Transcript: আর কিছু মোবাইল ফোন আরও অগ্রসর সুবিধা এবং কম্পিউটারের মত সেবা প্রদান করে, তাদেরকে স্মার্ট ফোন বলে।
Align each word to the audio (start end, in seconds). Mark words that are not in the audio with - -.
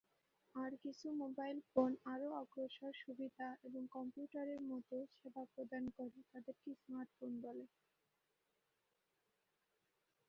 আর 0.55 0.71
কিছু 0.83 1.07
মোবাইল 1.21 1.57
ফোন 1.69 1.91
আরও 2.05 2.27
অগ্রসর 2.41 2.93
সুবিধা 3.03 3.47
এবং 3.63 3.81
কম্পিউটারের 3.91 4.59
মত 4.69 4.89
সেবা 5.13 5.43
প্রদান 5.53 5.83
করে, 5.97 6.19
তাদেরকে 6.31 6.69
স্মার্ট 6.81 7.09
ফোন 7.17 7.31
বলে। 7.43 7.65